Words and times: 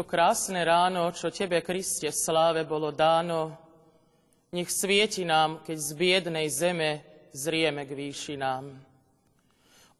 to 0.00 0.08
krásne 0.08 0.64
ráno, 0.64 1.12
čo 1.12 1.28
Tebe, 1.28 1.60
Kriste, 1.60 2.08
v 2.08 2.16
sláve 2.16 2.64
bolo 2.64 2.88
dáno, 2.88 3.52
nech 4.48 4.72
svieti 4.72 5.28
nám, 5.28 5.60
keď 5.60 5.76
z 5.76 5.90
biednej 5.92 6.48
zeme 6.48 7.04
zrieme 7.36 7.84
k 7.84 7.92
výšinám. 7.92 8.64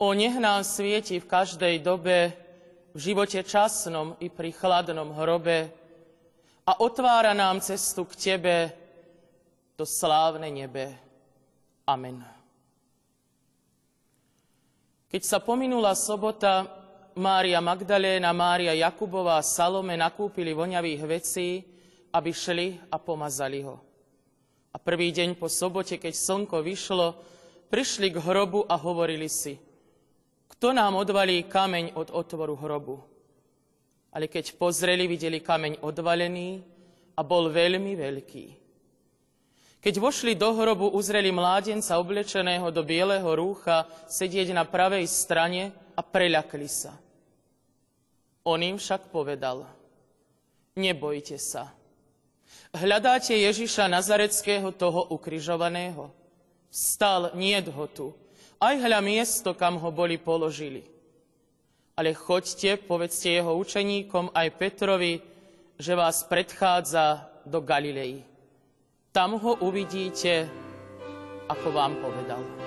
O 0.00 0.16
nech 0.16 0.40
nám 0.40 0.64
svieti 0.64 1.20
v 1.20 1.28
každej 1.28 1.84
dobe, 1.84 2.32
v 2.96 2.98
živote 3.12 3.44
časnom 3.44 4.16
i 4.24 4.32
pri 4.32 4.56
chladnom 4.56 5.12
hrobe 5.12 5.68
a 6.64 6.80
otvára 6.80 7.36
nám 7.36 7.60
cestu 7.60 8.08
k 8.08 8.16
Tebe, 8.16 8.72
to 9.76 9.84
slávne 9.84 10.48
nebe. 10.48 10.96
Amen. 11.84 12.24
Keď 15.12 15.22
sa 15.28 15.44
pominula 15.44 15.92
sobota, 15.92 16.79
Mária 17.20 17.60
Magdaléna, 17.60 18.32
Mária 18.32 18.72
Jakubová 18.72 19.36
a 19.36 19.44
Salome 19.44 19.92
nakúpili 19.92 20.56
voňavých 20.56 21.02
vecí, 21.04 21.60
aby 22.16 22.32
šli 22.32 22.80
a 22.88 22.96
pomazali 22.96 23.60
ho. 23.60 23.76
A 24.72 24.80
prvý 24.80 25.12
deň 25.12 25.36
po 25.36 25.52
sobote, 25.52 26.00
keď 26.00 26.16
slnko 26.16 26.64
vyšlo, 26.64 27.20
prišli 27.68 28.08
k 28.08 28.24
hrobu 28.24 28.64
a 28.64 28.80
hovorili 28.80 29.28
si, 29.28 29.60
kto 30.48 30.72
nám 30.72 30.96
odvalí 30.96 31.44
kameň 31.44 31.92
od 31.92 32.08
otvoru 32.08 32.56
hrobu. 32.56 32.96
Ale 34.16 34.24
keď 34.26 34.56
pozreli, 34.56 35.04
videli 35.04 35.44
kameň 35.44 35.84
odvalený 35.84 36.64
a 37.14 37.20
bol 37.20 37.52
veľmi 37.52 38.00
veľký. 38.00 38.46
Keď 39.80 39.94
vošli 39.96 40.32
do 40.40 40.56
hrobu, 40.56 40.88
uzreli 40.92 41.28
mládenca 41.28 42.00
oblečeného 42.00 42.72
do 42.72 42.80
bieleho 42.80 43.28
rúcha 43.36 43.84
sedieť 44.08 44.56
na 44.56 44.64
pravej 44.64 45.04
strane 45.04 45.72
a 45.96 46.00
preľakli 46.00 46.68
sa. 46.68 46.96
On 48.44 48.56
im 48.56 48.80
však 48.80 49.12
povedal, 49.12 49.68
nebojte 50.76 51.36
sa. 51.36 51.76
Hľadáte 52.70 53.34
Ježiša 53.34 53.90
Nazareckého, 53.90 54.70
toho 54.70 55.10
ukrižovaného. 55.10 56.08
Vstal, 56.70 57.34
nie 57.34 57.58
ho 57.58 57.86
tu. 57.90 58.14
Aj 58.62 58.78
hľa 58.78 59.02
miesto, 59.02 59.56
kam 59.58 59.76
ho 59.80 59.90
boli 59.90 60.16
položili. 60.20 60.86
Ale 61.98 62.14
choďte, 62.14 62.78
povedzte 62.86 63.28
jeho 63.28 63.58
učeníkom 63.58 64.30
aj 64.32 64.48
Petrovi, 64.56 65.20
že 65.80 65.98
vás 65.98 66.22
predchádza 66.24 67.28
do 67.44 67.60
Galilei. 67.60 68.22
Tam 69.10 69.34
ho 69.36 69.58
uvidíte, 69.64 70.46
ako 71.50 71.68
vám 71.74 71.98
povedal. 71.98 72.59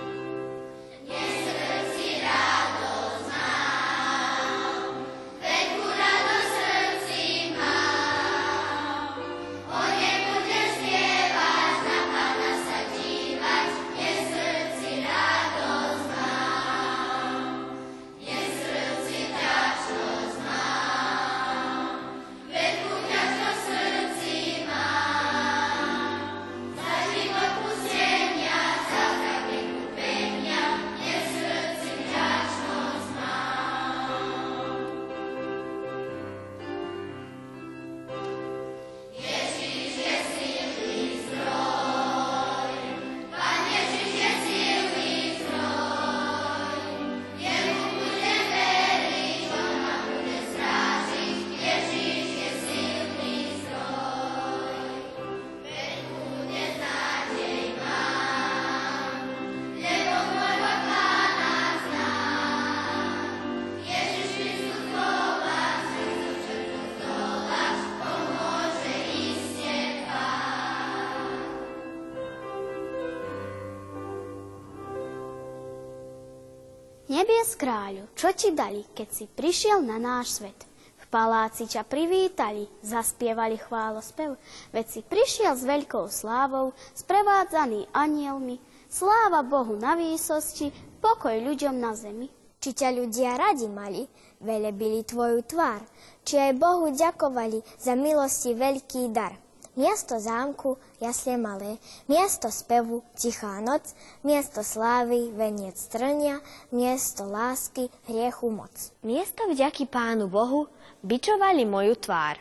Kráľu, 77.63 78.11
čo 78.11 78.27
ti 78.35 78.51
dali, 78.51 78.83
keď 78.91 79.07
si 79.07 79.23
prišiel 79.23 79.79
na 79.87 79.95
náš 79.95 80.43
svet? 80.43 80.67
V 80.99 81.05
paláci 81.07 81.63
ťa 81.63 81.87
privítali, 81.87 82.67
zaspievali 82.83 83.55
chválospev, 83.55 84.35
veď 84.75 84.85
si 84.91 84.99
prišiel 84.99 85.55
s 85.55 85.63
veľkou 85.63 86.11
slávou, 86.11 86.75
sprevádzaný 86.91 87.87
anielmi, 87.95 88.59
sláva 88.91 89.47
Bohu 89.47 89.79
na 89.79 89.95
výsosti, 89.95 90.75
pokoj 90.99 91.39
ľuďom 91.39 91.79
na 91.79 91.95
zemi. 91.95 92.27
Či 92.59 92.83
ťa 92.83 92.89
ľudia 92.99 93.39
radi 93.39 93.71
mali, 93.71 94.03
velebili 94.43 95.07
tvoju 95.07 95.47
tvár, 95.47 95.87
či 96.27 96.35
aj 96.35 96.59
Bohu 96.59 96.91
ďakovali 96.91 97.63
za 97.79 97.95
milosti 97.95 98.59
veľký 98.59 99.15
dar. 99.15 99.39
Miesto 99.73 100.21
zámku, 100.21 100.77
jasle 101.01 101.33
malé, 101.33 101.81
miesto 102.05 102.53
spevu, 102.53 103.01
tichá 103.17 103.57
noc, 103.57 103.97
miesto 104.21 104.61
slávy, 104.61 105.33
veniec 105.33 105.81
trnia, 105.89 106.45
miesto 106.69 107.25
lásky, 107.25 107.89
hriechu 108.05 108.53
moc. 108.53 108.69
Miesto 109.01 109.49
vďaky 109.49 109.89
Pánu 109.89 110.29
Bohu 110.29 110.69
bičovali 111.01 111.65
moju 111.65 111.97
tvár. 111.97 112.37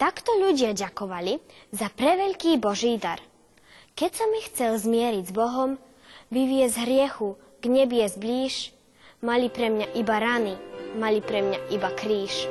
Takto 0.00 0.32
ľudia 0.40 0.72
ďakovali 0.72 1.44
za 1.76 1.92
preveľký 1.92 2.56
Boží 2.56 2.96
dar. 2.96 3.20
Keď 3.92 4.10
som 4.16 4.32
ich 4.32 4.48
chcel 4.48 4.80
zmieriť 4.80 5.28
s 5.28 5.32
Bohom, 5.36 5.76
vyviez 6.32 6.72
hriechu, 6.80 7.36
k 7.60 7.68
nebies 7.68 8.16
blíž, 8.16 8.72
mali 9.20 9.52
pre 9.52 9.68
mňa 9.68 9.92
iba 9.92 10.16
rany, 10.16 10.56
mali 10.96 11.20
pre 11.20 11.44
mňa 11.44 11.68
iba 11.68 11.92
kríž. 11.92 12.48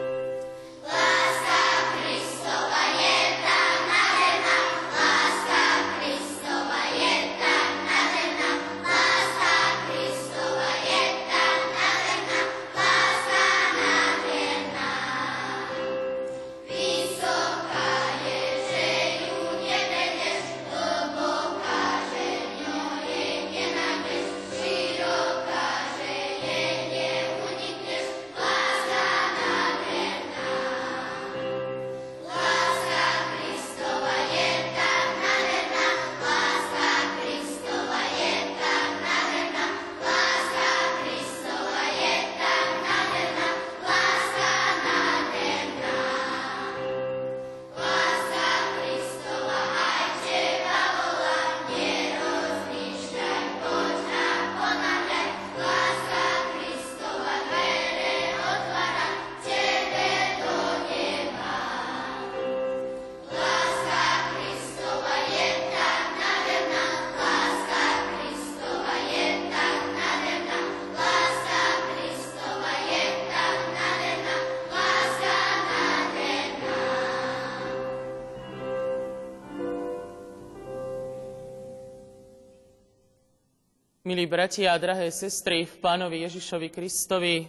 Milí 84.02 84.26
bratia 84.26 84.74
a 84.74 84.82
drahé 84.82 85.14
sestry 85.14 85.62
v 85.62 85.78
Pánovi 85.78 86.26
Ježišovi 86.26 86.74
Kristovi, 86.74 87.46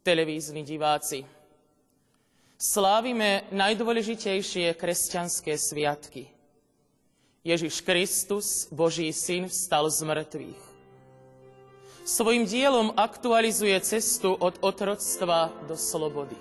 televízni 0.00 0.64
diváci. 0.64 1.20
Slávime 2.56 3.44
najdôležitejšie 3.52 4.72
kresťanské 4.72 5.60
sviatky. 5.60 6.32
Ježiš 7.44 7.84
Kristus, 7.84 8.72
Boží 8.72 9.12
syn, 9.12 9.52
vstal 9.52 9.92
z 9.92 10.00
mŕtvych. 10.00 10.62
Svojim 12.08 12.48
dielom 12.48 12.96
aktualizuje 12.96 13.76
cestu 13.84 14.32
od 14.40 14.56
otroctva 14.64 15.52
do 15.68 15.76
slobody. 15.76 16.40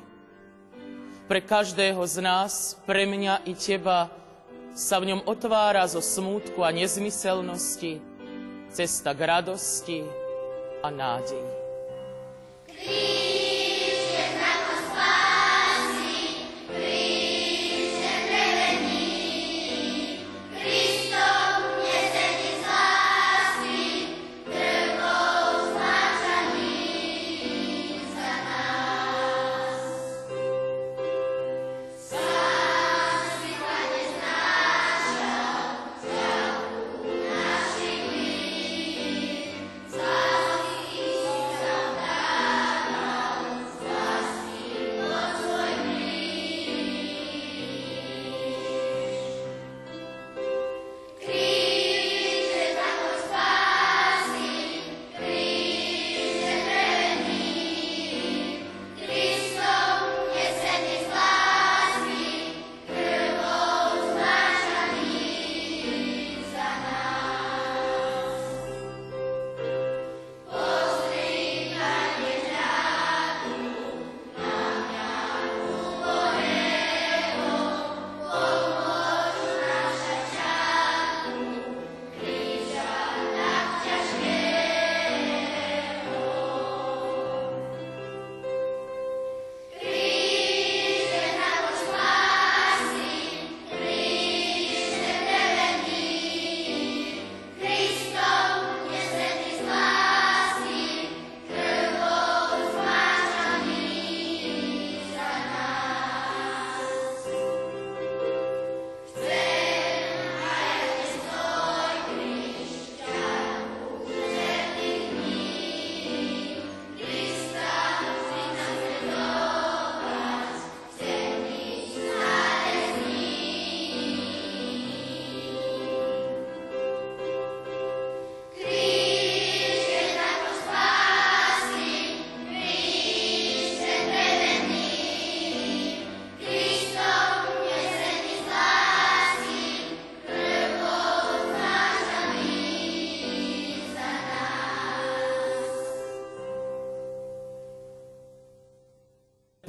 Pre 1.27 1.43
každého 1.43 1.99
z 2.07 2.23
nás, 2.23 2.79
pre 2.87 3.03
mňa 3.03 3.43
i 3.43 3.51
teba, 3.51 4.07
sa 4.71 4.95
v 5.03 5.11
ňom 5.11 5.27
otvára 5.27 5.83
zo 5.91 5.99
smútku 5.99 6.63
a 6.63 6.71
nezmyselnosti 6.71 8.08
cesta 8.71 9.13
k 9.13 9.25
radosti 9.25 10.05
a 10.83 10.89
nádeji. 10.89 11.49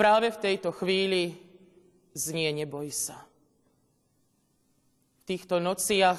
Práve 0.00 0.32
v 0.32 0.40
tejto 0.40 0.72
chvíli 0.72 1.36
znie 2.16 2.48
neboj 2.56 2.88
sa. 2.88 3.20
V 5.20 5.22
týchto 5.28 5.60
nociach, 5.60 6.16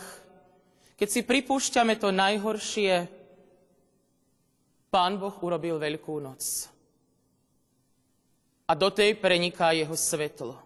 keď 0.94 1.08
si 1.10 1.26
pripúšťame 1.26 1.98
to 1.98 2.14
najhoršie, 2.14 3.10
Pán 4.94 5.18
Boh 5.18 5.34
urobil 5.42 5.82
veľkú 5.82 6.22
noc. 6.22 6.70
A 8.70 8.78
do 8.78 8.94
tej 8.94 9.18
preniká 9.18 9.74
jeho 9.74 9.98
svetlo. 9.98 10.62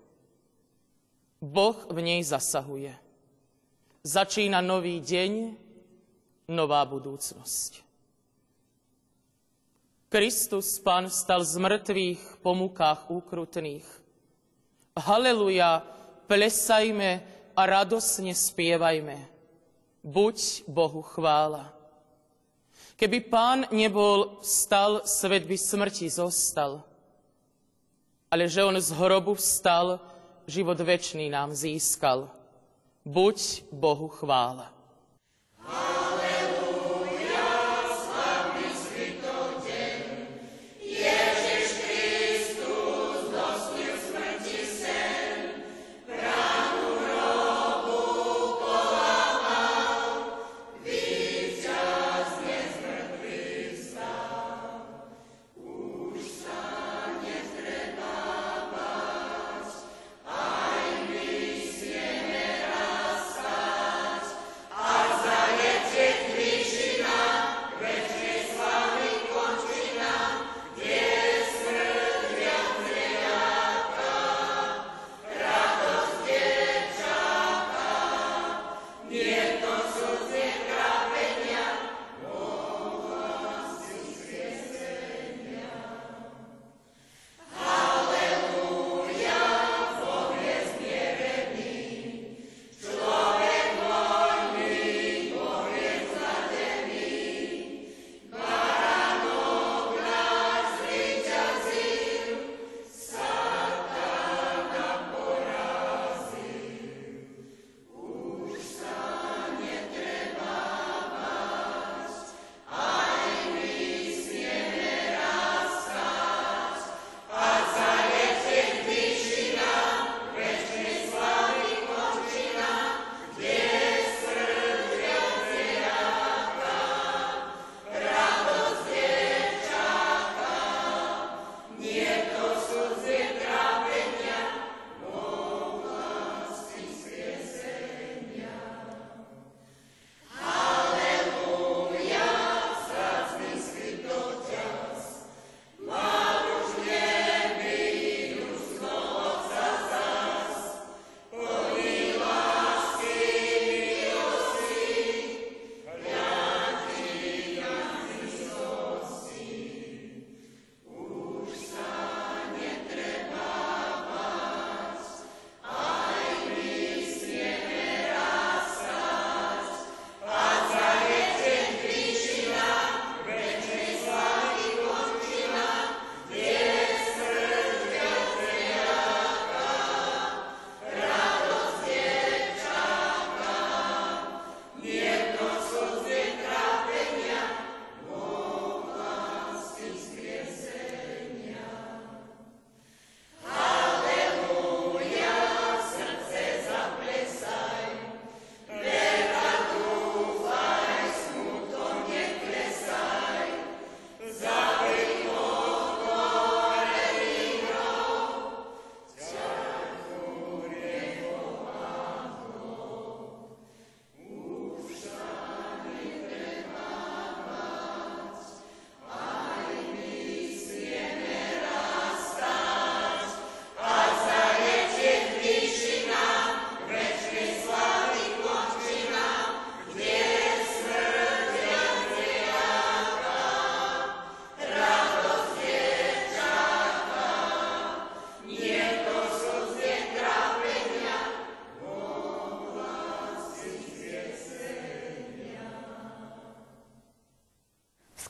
Boh 1.40 1.78
v 1.88 1.98
nej 2.04 2.20
zasahuje. 2.26 2.92
Začína 4.04 4.60
nový 4.60 5.00
deň, 5.00 5.56
nová 6.52 6.84
budúcnosť. 6.84 7.85
Kristus, 10.06 10.78
Pán, 10.80 11.10
stal 11.10 11.42
z 11.42 11.58
mŕtvych 11.58 12.46
po 12.46 12.54
mukách 12.54 13.10
úkrutných. 13.10 13.86
Haleluja, 14.94 15.82
plesajme 16.30 17.26
a 17.58 17.62
radosne 17.66 18.38
spievajme. 18.38 19.18
Buď 20.06 20.70
Bohu 20.70 21.02
chvála. 21.02 21.74
Keby 22.96 23.20
Pán 23.28 23.60
nebol 23.74 24.40
vstal, 24.46 25.02
svet 25.10 25.44
by 25.50 25.58
smrti 25.58 26.08
zostal. 26.08 26.86
Ale 28.30 28.46
že 28.46 28.62
On 28.62 28.78
z 28.78 28.94
hrobu 28.94 29.34
vstal, 29.34 30.00
život 30.46 30.80
večný 30.80 31.34
nám 31.34 31.52
získal. 31.58 32.30
Buď 33.02 33.68
Bohu 33.74 34.08
chvála. 34.08 34.75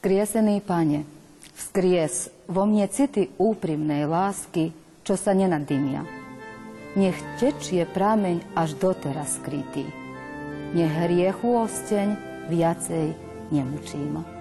Vzkriesený 0.05 0.61
Pane, 0.61 1.01
vzkries 1.57 2.29
vo 2.45 2.69
mne 2.69 2.85
city 2.93 3.25
úprimnej 3.41 4.05
lásky, 4.05 4.69
čo 5.01 5.17
sa 5.17 5.33
nenadymia. 5.33 6.05
Nech 6.93 7.17
tečie 7.41 7.89
prameň 7.89 8.53
až 8.53 8.77
doteraz 8.77 9.41
skrytý. 9.41 9.81
Nech 10.77 10.93
hriechu 10.93 11.57
osteň 11.57 12.21
viacej 12.53 13.17
nemučí 13.49 13.97
ma. 14.13 14.34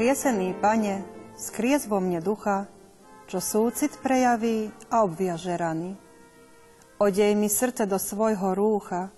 Skriesený 0.00 0.56
Pane, 0.64 1.04
skries 1.36 1.84
vo 1.84 2.00
mne 2.00 2.24
ducha, 2.24 2.64
čo 3.28 3.36
súcit 3.36 4.00
prejaví 4.00 4.72
a 4.88 5.04
obviaže 5.04 5.52
rany. 5.52 5.92
Odej 6.96 7.36
mi 7.36 7.52
srdce 7.52 7.84
do 7.84 8.00
svojho 8.00 8.56
rúcha, 8.56 9.12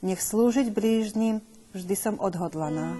nech 0.00 0.24
slúžiť 0.24 0.72
blížnym 0.72 1.44
vždy 1.76 1.92
som 1.92 2.16
odhodlaná. 2.16 2.96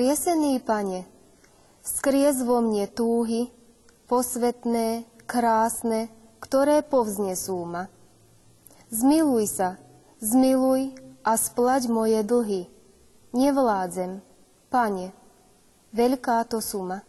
Skriesený 0.00 0.64
Pane, 0.64 1.04
skries 1.84 2.40
vo 2.40 2.64
mne 2.64 2.88
túhy, 2.88 3.52
posvetné, 4.08 5.04
krásne, 5.28 6.08
ktoré 6.40 6.80
povznesú 6.80 7.68
ma. 7.68 7.84
Zmiluj 8.88 9.60
sa, 9.60 9.76
zmiluj 10.24 10.96
a 11.20 11.36
splať 11.36 11.92
moje 11.92 12.16
dlhy. 12.24 12.72
Nevládzem, 13.36 14.24
Pane, 14.72 15.12
veľká 15.92 16.48
to 16.48 16.64
suma. 16.64 17.04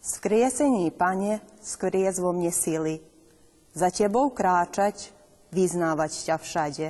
Skriesení, 0.00 0.88
Pane, 0.96 1.44
skries 1.60 2.16
vo 2.16 2.32
mne 2.32 2.48
sily. 2.48 3.04
Za 3.76 3.92
Tebou 3.92 4.32
kráčať, 4.32 5.12
vyznávať 5.52 6.32
ťa 6.32 6.36
všade. 6.40 6.88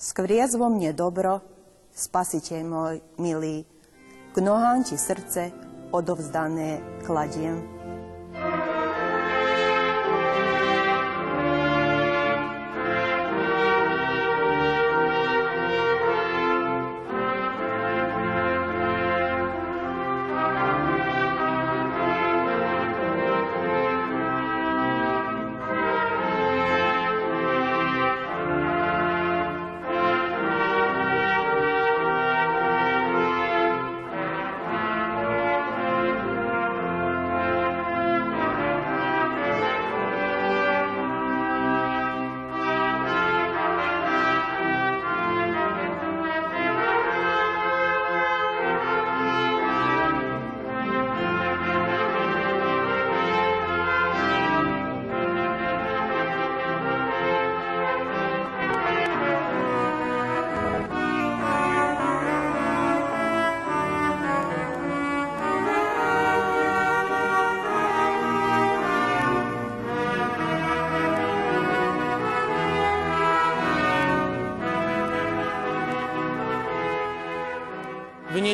Skries 0.00 0.56
vo 0.56 0.72
mne 0.72 0.96
dobro, 0.96 1.44
Spasiteľ 1.92 2.60
môj 2.64 2.94
milý, 3.20 3.68
k 4.32 4.38
nohám 4.38 4.84
ti 4.84 4.98
srdce 4.98 5.50
odovzdané 5.90 6.78
kladiem. 7.06 7.79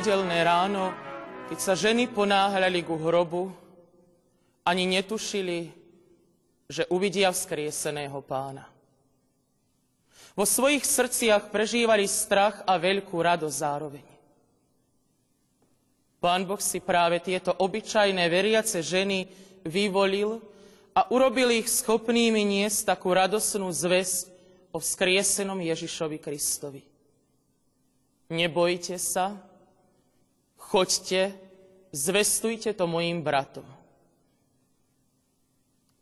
Nedelné 0.06 0.46
ráno, 0.46 0.94
keď 1.50 1.58
sa 1.58 1.74
ženy 1.74 2.06
ponáhľali 2.06 2.78
ku 2.86 2.94
hrobu, 2.94 3.50
ani 4.62 4.86
netušili, 4.86 5.74
že 6.70 6.86
uvidia 6.94 7.34
vzkrieseného 7.34 8.14
pána. 8.22 8.70
Vo 10.38 10.46
svojich 10.46 10.86
srdciach 10.86 11.50
prežívali 11.50 12.06
strach 12.06 12.62
a 12.70 12.78
veľkú 12.78 13.18
radosť 13.18 13.56
zároveň. 13.58 14.06
Pán 16.22 16.46
Boh 16.46 16.62
si 16.62 16.78
práve 16.78 17.18
tieto 17.18 17.50
obyčajné 17.58 18.30
veriace 18.30 18.86
ženy 18.86 19.26
vyvolil 19.66 20.38
a 20.94 21.10
urobil 21.10 21.50
ich 21.50 21.66
schopnými 21.66 22.46
niesť 22.46 22.94
takú 22.94 23.10
radosnú 23.10 23.74
zväzť 23.74 24.30
o 24.70 24.78
vzkriesenom 24.78 25.58
Ježišovi 25.58 26.22
Kristovi. 26.22 26.86
Nebojte 28.30 29.02
sa, 29.02 29.55
choďte, 30.66 31.34
zvestujte 31.94 32.74
to 32.74 32.84
mojim 32.90 33.22
bratom. 33.22 33.66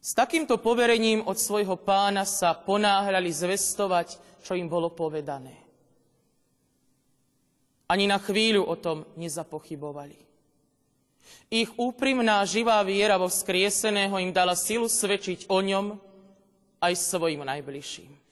S 0.05 0.12
takýmto 0.12 0.61
poverením 0.61 1.24
od 1.24 1.40
svojho 1.40 1.81
pána 1.81 2.29
sa 2.29 2.53
ponáhľali 2.53 3.33
zvestovať, 3.33 4.20
čo 4.44 4.53
im 4.53 4.68
bolo 4.68 4.92
povedané. 4.92 5.57
Ani 7.88 8.05
na 8.05 8.20
chvíľu 8.20 8.68
o 8.68 8.77
tom 8.77 9.09
nezapochybovali. 9.16 10.16
Ich 11.48 11.72
úprimná 11.81 12.44
živá 12.44 12.81
viera 12.85 13.16
vo 13.16 13.33
vzkrieseného 13.33 14.16
im 14.20 14.33
dala 14.33 14.57
silu 14.57 14.88
svedčiť 14.88 15.48
o 15.48 15.61
ňom 15.61 15.96
aj 16.85 16.92
svojim 17.00 17.40
najbližším. 17.40 18.23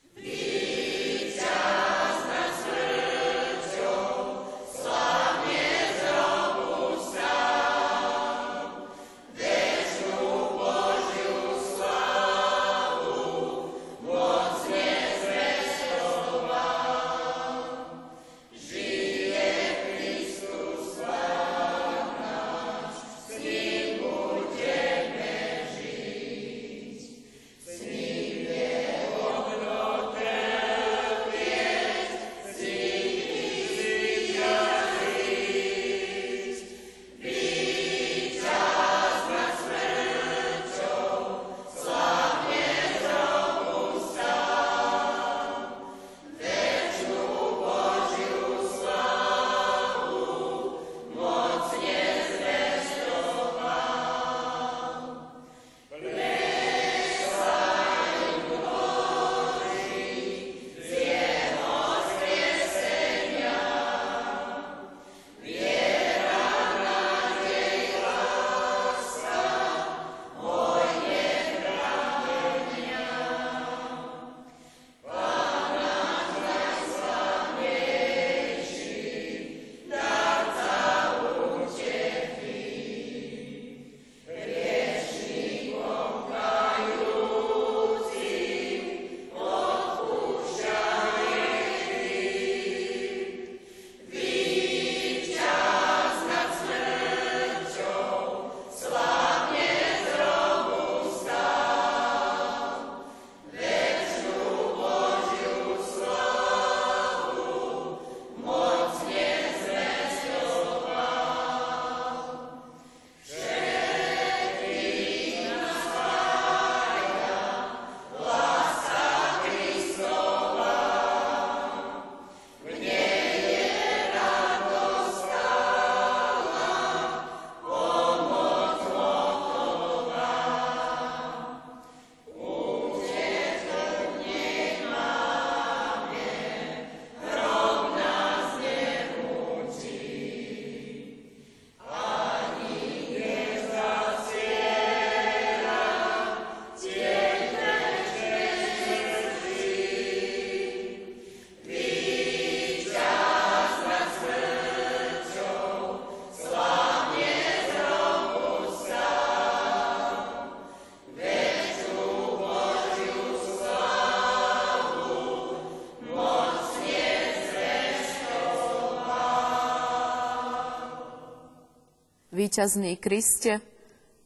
Výťazný 172.53 173.01
Kriste, 173.01 173.65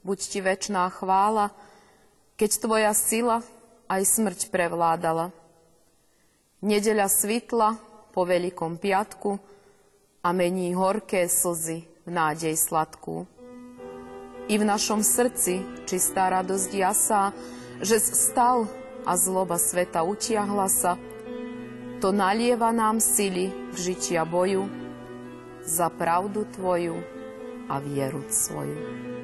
buď 0.03 0.19
ti 0.19 0.43
väčná 0.43 0.91
chvála, 0.91 1.47
keď 2.35 2.59
tvoja 2.59 2.91
sila 2.91 3.39
aj 3.87 4.03
smrť 4.03 4.51
prevládala. 4.51 5.31
Nedeľa 6.59 7.07
svitla 7.07 7.79
po 8.11 8.27
Veľkom 8.27 8.83
piatku 8.83 9.39
a 10.19 10.35
mení 10.35 10.75
horké 10.75 11.31
slzy 11.31 11.87
v 12.03 12.09
nádej 12.11 12.59
sladkú. 12.59 13.23
I 14.51 14.59
v 14.59 14.63
našom 14.75 15.07
srdci 15.07 15.63
čistá 15.87 16.27
radosť 16.27 16.71
jasá, 16.75 17.31
že 17.79 17.95
stal 18.03 18.67
a 19.07 19.15
zloba 19.15 19.55
sveta 19.55 20.03
utiahla 20.03 20.67
sa, 20.67 20.99
to 22.03 22.11
nalieva 22.11 22.75
nám 22.75 22.99
sily 22.99 23.71
v 23.71 23.77
žitia 23.79 24.27
boju 24.27 24.67
za 25.63 25.87
pravdu 25.87 26.43
Tvoju 26.43 27.15
a 27.69 27.79
vieru 27.79 28.21
svoju. 28.29 29.16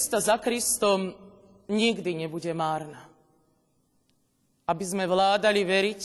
Cesta 0.00 0.16
za 0.16 0.40
Kristom 0.40 1.12
nikdy 1.68 2.24
nebude 2.24 2.56
márna. 2.56 3.04
aby 4.64 4.84
sme 4.86 5.04
vládali 5.04 5.66
veriť, 5.66 6.02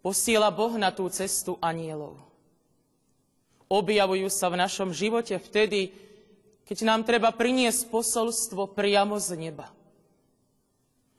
posiela 0.00 0.48
Boh 0.48 0.72
na 0.80 0.88
tú 0.88 1.04
cestu 1.12 1.60
anielov. 1.60 2.16
Objavujú 3.68 4.32
sa 4.32 4.48
v 4.48 4.58
našom 4.64 4.90
živote 4.90 5.36
vtedy, 5.36 5.92
keď 6.64 6.78
nám 6.88 7.04
treba 7.04 7.28
priniesť 7.28 7.92
posolstvo 7.92 8.72
priamo 8.72 9.20
z 9.20 9.36
neba. 9.36 9.68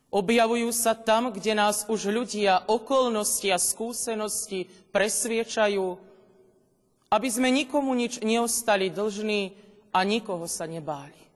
Objavujú 0.09 0.73
sa 0.73 0.97
tam, 0.97 1.29
kde 1.29 1.53
nás 1.53 1.85
už 1.85 2.09
ľudia, 2.09 2.65
okolnosti 2.65 3.45
a 3.53 3.61
skúsenosti 3.61 4.65
presviečajú, 4.89 5.95
aby 7.07 7.27
sme 7.29 7.53
nikomu 7.53 7.93
nič 7.93 8.19
neostali 8.25 8.91
dlžní 8.91 9.53
a 9.93 10.01
nikoho 10.01 10.49
sa 10.49 10.65
nebáli. 10.65 11.28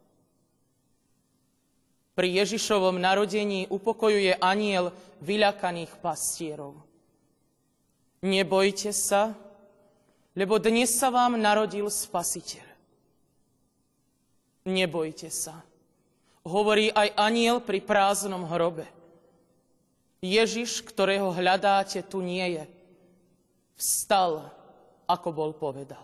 Pri 2.14 2.30
Ježišovom 2.30 3.02
narodení 3.02 3.66
upokojuje 3.74 4.38
aniel 4.38 4.94
vyľakaných 5.26 5.98
pastierov. 5.98 6.78
Nebojte 8.22 8.94
sa, 8.94 9.34
lebo 10.38 10.62
dnes 10.62 10.94
sa 10.94 11.10
vám 11.10 11.36
narodil 11.36 11.90
Spasiteľ. 11.90 12.66
Nebojte 14.70 15.28
sa 15.28 15.60
hovorí 16.44 16.92
aj 16.92 17.16
aniel 17.16 17.64
pri 17.64 17.80
prázdnom 17.80 18.44
hrobe. 18.48 18.88
Ježiš, 20.24 20.84
ktorého 20.84 21.32
hľadáte, 21.36 22.00
tu 22.04 22.24
nie 22.24 22.60
je. 22.60 22.64
Vstal, 23.76 24.48
ako 25.08 25.30
bol 25.36 25.52
povedal. 25.52 26.04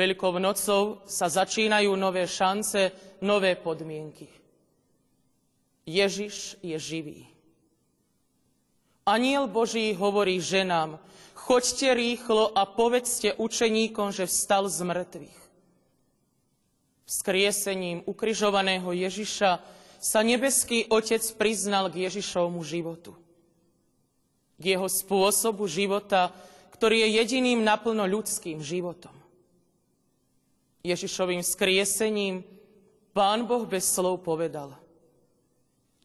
Veľkou 0.00 0.40
nocou 0.40 1.04
sa 1.04 1.28
začínajú 1.28 1.92
nové 1.92 2.24
šance, 2.24 2.88
nové 3.20 3.52
podmienky. 3.52 4.32
Ježiš 5.84 6.56
je 6.64 6.72
živý. 6.80 7.28
Aniel 9.04 9.44
Boží 9.44 9.92
hovorí 9.92 10.40
ženám, 10.40 10.96
choďte 11.36 11.92
rýchlo 11.92 12.48
a 12.56 12.64
povedzte 12.64 13.36
učeníkom, 13.36 14.08
že 14.08 14.24
vstal 14.24 14.72
z 14.72 14.80
mŕtvych. 14.88 15.38
Vzkriesením 17.04 18.00
ukrižovaného 18.08 18.96
Ježiša 18.96 19.60
sa 20.00 20.20
nebeský 20.24 20.88
Otec 20.88 21.20
priznal 21.36 21.92
k 21.92 22.08
Ježišovmu 22.08 22.64
životu. 22.64 23.12
K 24.56 24.64
jeho 24.64 24.88
spôsobu 24.88 25.68
života, 25.68 26.32
ktorý 26.72 27.04
je 27.04 27.20
jediným 27.20 27.60
naplno 27.60 28.08
ľudským 28.08 28.64
životom. 28.64 29.19
Ježišovým 30.80 31.44
skriesením 31.44 32.44
Pán 33.10 33.44
Boh 33.44 33.66
bez 33.66 33.90
slov 33.90 34.22
povedal, 34.22 34.78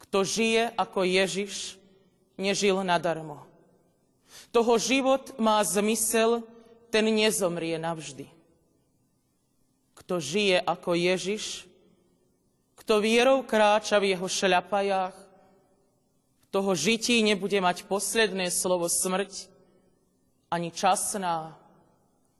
kto 0.01 0.25
žije 0.25 0.73
ako 0.73 1.05
Ježiš, 1.05 1.77
nežil 2.35 2.81
nadarmo. 2.81 3.45
Toho 4.49 4.75
život 4.81 5.37
má 5.37 5.61
zmysel, 5.63 6.43
ten 6.89 7.05
nezomrie 7.11 7.75
navždy. 7.75 8.27
Kto 9.95 10.19
žije 10.19 10.63
ako 10.63 10.95
Ježiš, 10.95 11.67
kto 12.79 13.03
vierou 13.03 13.43
kráča 13.43 13.99
v 13.99 14.15
jeho 14.15 14.27
šľapajách, 14.29 15.15
toho 16.53 16.71
žití 16.71 17.19
nebude 17.19 17.59
mať 17.59 17.83
posledné 17.83 18.47
slovo 18.47 18.87
smrť, 18.87 19.51
ani 20.47 20.71
časná, 20.71 21.51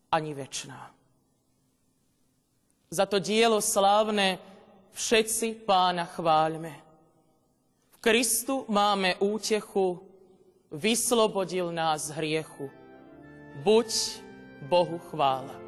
ani 0.07 0.31
večná. 0.31 0.94
Za 2.95 3.03
to 3.03 3.19
dielo 3.19 3.59
slávne 3.59 4.39
všetci 4.95 5.67
pána 5.67 6.07
chváľme. 6.07 6.71
V 7.91 7.95
Kristu 7.99 8.63
máme 8.71 9.19
útechu, 9.19 9.99
vyslobodil 10.71 11.75
nás 11.75 12.07
z 12.07 12.15
hriechu. 12.15 12.71
Buď 13.67 13.91
Bohu 14.71 14.95
chvála. 15.11 15.64